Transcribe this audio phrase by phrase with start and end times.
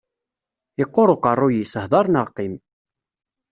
[0.79, 2.53] Yeqqur uqerruy-is, hder neɣ qqim.